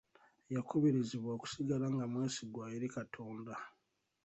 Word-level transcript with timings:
Yakubirizibwa 0.53 1.29
okusigala 1.37 1.85
nga 1.93 2.05
mwesigwa 2.11 2.63
eri 2.75 2.87
Katonda. 2.95 3.53